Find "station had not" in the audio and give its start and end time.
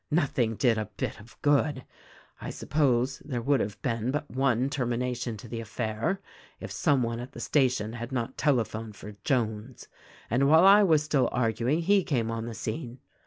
7.39-8.35